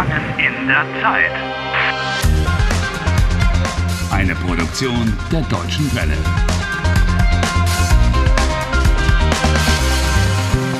[0.00, 1.30] Gefangen in der Zeit.
[4.10, 6.16] Eine Produktion der Deutschen Welle.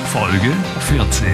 [0.07, 1.27] Folge 14.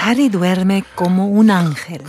[0.00, 2.02] Harry duerme como un ángel.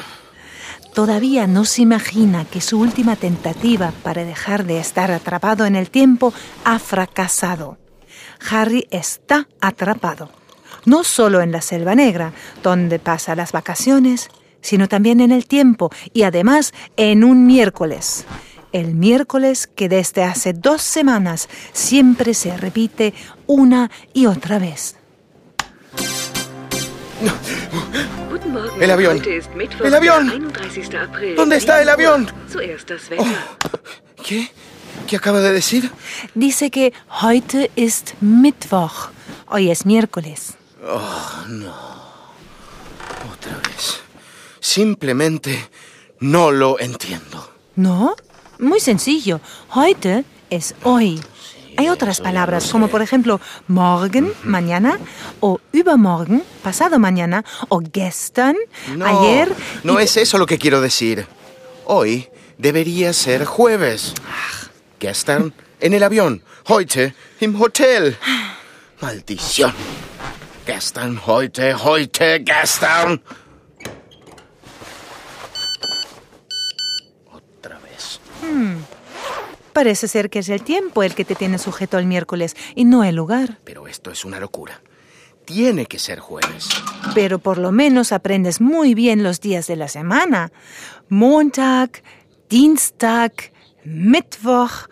[0.95, 5.91] Todavía no se imagina que su última tentativa para dejar de estar atrapado en el
[5.91, 6.33] tiempo
[6.65, 7.77] ha fracasado.
[8.49, 10.29] Harry está atrapado,
[10.85, 14.29] no solo en la Selva Negra, donde pasa las vacaciones,
[14.61, 18.25] sino también en el tiempo y además en un miércoles.
[18.71, 23.13] El miércoles que desde hace dos semanas siempre se repite
[23.45, 24.95] una y otra vez.
[28.79, 29.21] El avión.
[29.83, 30.27] El avión.
[30.27, 31.03] der 31.
[31.03, 31.35] April.
[31.35, 32.31] ¿Dónde está el avión?
[32.55, 32.99] Wetter.
[34.23, 34.49] ¿Qué?
[35.11, 35.91] ¿Qué acaba de decir?
[36.35, 39.09] Dice que heute ist Mittwoch.
[39.49, 40.53] Hoy es miércoles.
[43.29, 43.99] Otra vez.
[44.61, 45.69] Simplemente
[46.21, 47.51] no lo entiendo.
[47.75, 48.15] ¿No?
[48.59, 49.41] Muy sencillo.
[49.75, 51.21] Heute es hoy.
[51.75, 54.97] Hay otras palabras, como por ejemplo morgen, mañana,
[55.41, 58.55] o übermorgen, pasado mañana, o gestern,
[58.95, 59.53] No, ayer.
[59.83, 61.27] no y- es eso lo que quiero decir.
[61.83, 64.13] Hoy debería ser jueves.
[65.01, 66.43] Gestern en el avión.
[66.69, 68.15] Heute im Hotel.
[69.01, 69.73] Maldición.
[70.63, 73.19] Gestern, heute, heute, gestern.
[77.31, 78.19] Otra vez.
[79.73, 83.03] Parece ser que es el tiempo el que te tiene sujeto el miércoles y no
[83.03, 83.57] el lugar.
[83.63, 84.81] Pero esto es una locura.
[85.45, 86.69] Tiene que ser jueves.
[87.15, 90.51] Pero por lo menos aprendes muy bien los días de la semana.
[91.09, 92.03] Montag,
[92.47, 93.50] Dienstag,
[93.83, 94.87] Mittwoch,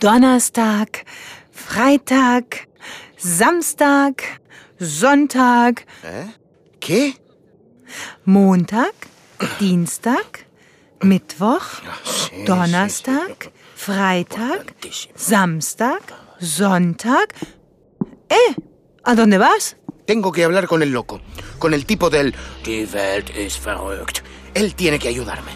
[0.00, 1.04] Donnerstag,
[1.52, 2.68] Freitag,
[3.16, 4.40] Samstag,
[4.80, 5.86] Sonntag,
[6.80, 7.14] ¿Qué?
[8.24, 8.94] Montag,
[9.60, 10.46] Dienstag,
[11.02, 11.82] Mittwoch,
[12.46, 14.74] Donnerstag, Freitag.
[15.14, 16.02] Samstag,
[16.40, 17.32] Sonntag.
[18.28, 18.54] ¿Eh?
[19.04, 19.76] ¿A dónde vas?
[20.06, 21.20] Tengo que hablar con el loco,
[21.58, 22.34] con el tipo del
[22.64, 24.22] Die Welt ist verrückt.
[24.54, 25.52] Él tiene que ayudarme.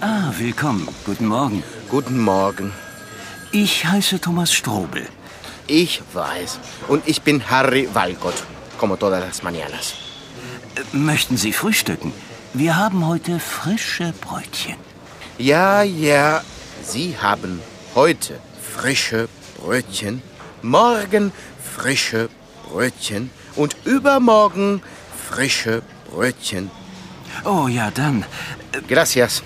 [0.00, 0.88] Ah, willkommen.
[1.04, 1.62] Guten Morgen.
[1.88, 2.72] Guten Morgen.
[3.52, 5.06] Ich heiße Thomas Strobel.
[5.66, 6.58] Ich weiß.
[6.88, 8.44] Und ich bin Harry Walcott,
[8.78, 9.94] como todas las mañanas.
[10.92, 12.12] Möchten Sie frühstücken?
[12.54, 14.76] Wir haben heute frische Brötchen.
[15.38, 16.42] Ja, ja,
[16.82, 17.60] Sie haben
[17.94, 20.22] heute frische Brötchen,
[20.62, 21.32] morgen
[21.76, 22.28] frische
[22.68, 24.82] Brötchen und übermorgen
[25.28, 26.70] frische Brötchen.
[27.44, 28.24] Oh ja, dann.
[28.88, 29.42] Gracias.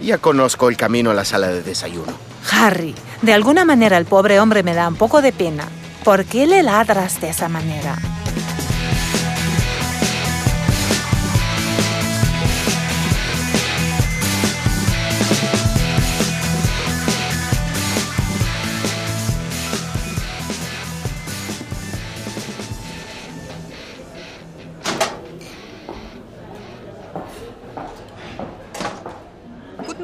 [0.00, 2.12] Ya conozco el camino a la sala de desayuno.
[2.50, 5.68] Harry, de alguna manera el pobre hombre me da un poco de pena.
[6.04, 7.96] ¿Por qué le ladras de esa manera?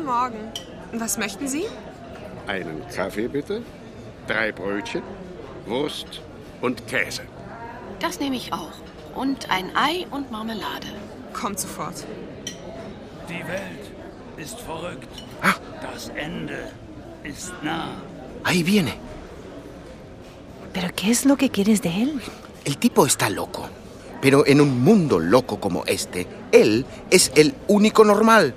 [0.02, 0.52] Guten Morgen.
[0.94, 1.64] Was möchten Sie?
[2.48, 3.62] Einen Kaffee bitte,
[4.26, 5.02] drei Brötchen,
[5.64, 6.20] Wurst
[6.60, 7.22] und Käse.
[8.00, 8.72] Das nehme ich auch.
[9.14, 10.88] Und ein Ei und Marmelade.
[11.32, 12.04] Kommt sofort.
[13.28, 13.92] Die Welt
[14.36, 15.22] ist verrückt.
[15.40, 15.54] Ah.
[15.82, 16.72] Das Ende
[17.22, 17.94] ist nah.
[18.42, 18.94] Ahí viene.
[20.72, 22.20] ¿Pero qué es lo que quieres de él?
[22.64, 23.68] El tipo está loco.
[24.20, 28.54] Pero en un mundo loco como este, él es el único normal.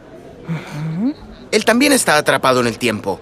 [1.56, 3.18] Él también está atrapado en el tiempo.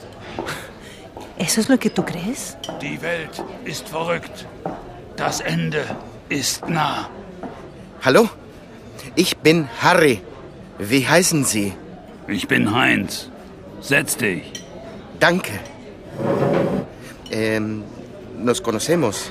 [1.37, 2.57] ¿Eso es lo que tú crees?
[2.81, 4.47] Die Welt ist verrückt.
[5.15, 5.85] Das Ende
[6.29, 7.11] ist nah.
[8.01, 8.27] Hallo?
[9.15, 10.23] Ich bin Harry.
[10.79, 11.73] Wie heißen Sie?
[12.27, 13.29] Ich bin Heinz.
[13.81, 14.51] Setz dich.
[15.19, 15.51] Danke.
[17.29, 17.83] Ähm,
[18.39, 19.29] nos conocemos.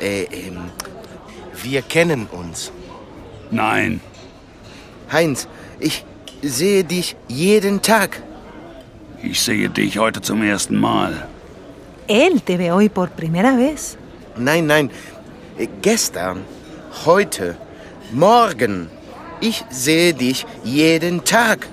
[0.00, 0.72] Äh, ähm,
[1.62, 2.72] wir kennen uns.
[3.52, 4.00] Nein,
[5.12, 5.46] Heinz,
[5.78, 6.04] ich
[6.42, 8.20] sehe dich jeden Tag.
[9.22, 11.26] Ich sehe dich heute zum ersten Mal.
[12.08, 13.96] Él te ve hoy por primera vez.
[14.36, 14.90] Nein, nein.
[15.58, 16.42] Äh, Gestern,
[17.04, 17.56] heute,
[18.12, 18.88] morgen.
[19.40, 21.68] Ich sehe dich jeden Tag.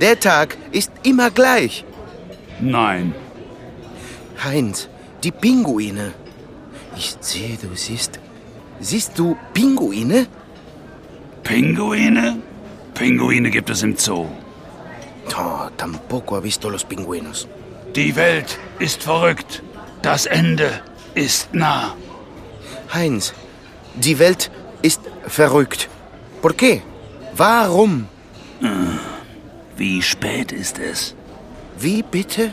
[0.00, 1.84] Der Tag ist immer gleich.
[2.60, 3.14] Nein.
[4.42, 4.88] Heinz,
[5.22, 6.12] die Pinguine.
[6.96, 8.18] Ich sehe, du siehst.
[8.80, 10.26] Siehst du Pinguine?
[11.42, 12.38] Pinguine?
[12.94, 14.26] Pinguine gibt es im Zoo.
[15.76, 17.48] Tampoco ha visto los pingüinos.
[17.94, 19.62] Die Welt ist verrückt.
[20.02, 20.82] Das Ende
[21.14, 21.94] ist nah.
[22.92, 23.34] Heinz,
[23.94, 24.50] die Welt
[24.82, 25.88] ist verrückt.
[26.42, 26.82] ¿Por qué?
[27.36, 28.06] Warum?
[29.76, 31.14] Wie spät ist es?
[31.78, 32.52] Wie bitte?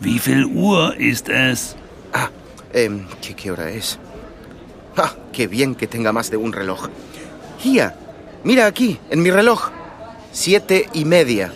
[0.00, 1.76] Wie viel Uhr ist es?
[2.12, 2.28] Ah,
[2.72, 3.98] ähm, ¿qué, qué hora es?
[4.96, 6.88] Ah, qué bien que tenga más de un reloj.
[7.58, 7.94] Hier,
[8.44, 9.70] mira aquí, en mi reloj.
[10.32, 11.52] Siete y media.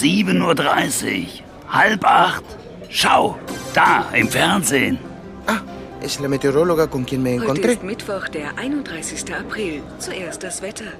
[0.00, 1.26] 7.30 Uhr.
[1.68, 2.44] Halb acht.
[2.90, 3.38] Schau,
[3.74, 4.98] da, im Fernsehen.
[5.46, 5.60] Ah,
[6.00, 7.72] es la meteoróloga con quien me Heute encontré.
[7.72, 9.34] ist Mittwoch, der 31.
[9.34, 9.82] April.
[9.98, 10.92] Zuerst das Wetter.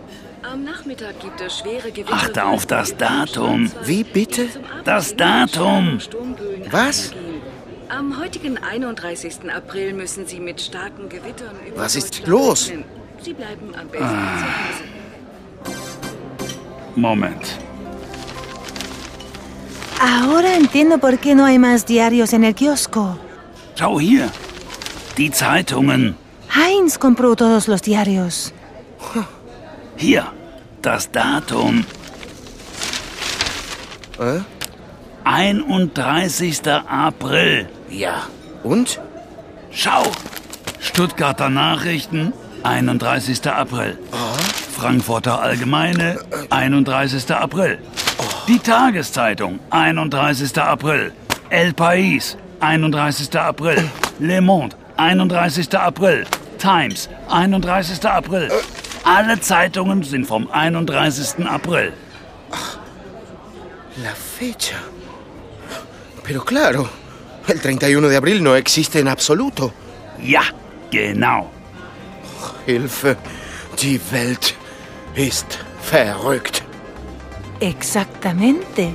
[0.43, 2.13] Am Nachmittag gibt es schwere Gewitter.
[2.13, 3.71] Achte auf das Datum.
[3.85, 4.49] Wie bitte?
[4.85, 5.99] Das Datum.
[6.71, 7.13] Was?
[7.89, 9.51] Am heutigen 31.
[9.55, 12.73] April müssen Sie mit starken Gewittern über Was ist los?
[13.23, 14.85] Sie bleiben am besten zu Hause.
[16.97, 17.59] Moment.
[20.07, 23.19] Ahora entiendo por qué no hay más diarios en el kiosco.
[23.75, 24.29] Schau hier.
[25.17, 26.15] Die Zeitungen.
[26.55, 28.53] Heinz compró todos los diarios.
[29.97, 30.27] Hier,
[30.83, 31.85] das Datum.
[34.19, 34.41] Äh?
[35.25, 36.61] 31.
[36.87, 37.67] April.
[37.91, 38.29] Ja.
[38.63, 39.01] Und?
[39.71, 40.03] Schau.
[40.81, 43.47] Stuttgarter Nachrichten, 31.
[43.47, 43.99] April.
[44.77, 46.19] Frankfurter Allgemeine,
[46.51, 47.31] 31.
[47.31, 47.79] April.
[48.47, 50.59] Die Tageszeitung, 31.
[50.59, 51.13] April.
[51.49, 53.35] El País, 31.
[53.39, 53.89] April.
[54.19, 55.75] Le Monde, 31.
[55.75, 56.27] April.
[56.59, 58.05] Times, 31.
[58.05, 58.51] April.
[59.05, 61.47] Alle Zeitungen sind vom 31.
[61.47, 61.95] April.
[64.03, 64.77] La fecha.
[66.23, 66.91] Pero claro,
[67.49, 69.73] el 31 de abril no existe en absoluto.
[70.23, 70.43] Ja,
[70.91, 71.51] genau.
[72.67, 73.17] Hilfe,
[73.81, 74.55] die Welt
[75.15, 76.64] ist verrückt.
[77.65, 78.95] Exactamente.